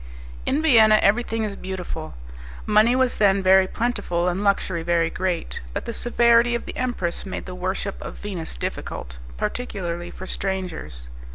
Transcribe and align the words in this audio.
In 0.47 0.63
Vienna 0.63 0.97
everything 1.03 1.43
is 1.43 1.55
beautiful; 1.55 2.15
money 2.65 2.95
was 2.95 3.17
then 3.17 3.43
very 3.43 3.67
plentiful, 3.67 4.27
and 4.27 4.43
luxury 4.43 4.81
very 4.81 5.11
great; 5.11 5.61
but 5.75 5.85
the 5.85 5.93
severity 5.93 6.55
of 6.55 6.65
the 6.65 6.75
empress 6.75 7.23
made 7.23 7.45
the 7.45 7.53
worship 7.53 8.01
of 8.01 8.17
Venus 8.17 8.55
difficult, 8.55 9.19
particularly 9.37 10.09
for 10.09 10.25
strangers. 10.25 11.09